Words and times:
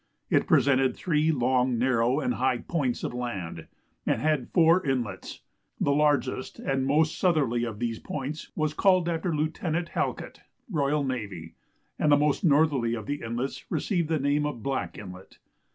It 0.31 0.47
presented 0.47 0.95
three 0.95 1.31
long, 1.31 1.77
narrow, 1.77 2.19
and 2.21 2.33
high 2.33 2.57
points 2.57 3.03
of 3.03 3.13
land, 3.13 3.67
and 4.03 4.19
had 4.19 4.49
four 4.51 4.83
inlets. 4.83 5.41
The 5.79 5.91
largest 5.93 6.57
and 6.57 6.87
most 6.87 7.19
southerly 7.19 7.65
of 7.65 7.77
these 7.77 7.99
points 7.99 8.51
was 8.55 8.73
called 8.73 9.07
after 9.07 9.31
Lieut. 9.31 9.59
Halkett, 9.59 10.39
R.N., 10.73 11.51
and 11.99 12.11
the 12.11 12.17
most 12.17 12.43
northerly 12.43 12.95
of 12.95 13.05
the 13.05 13.21
inlets 13.21 13.69
received 13.69 14.09
the 14.09 14.17
name 14.17 14.47
of 14.47 14.63
Black 14.63 14.97
Inlet. 14.97 15.37